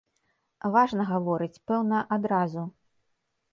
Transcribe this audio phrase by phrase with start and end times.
[0.75, 2.67] Важна гаворыць, пэўна, адразу.